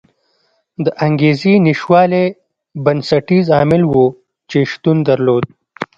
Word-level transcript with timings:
د 0.83 0.85
انګېزې 1.05 1.53
نشتوالی 1.65 2.25
بنسټیز 2.83 3.45
عامل 3.57 3.83
و 3.91 3.95
چې 4.49 4.59
شتون 4.71 4.97
درلود. 5.09 5.43